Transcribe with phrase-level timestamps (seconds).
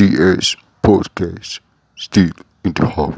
[0.00, 1.60] GS Podcast,
[1.94, 2.30] still
[2.64, 3.08] in the house.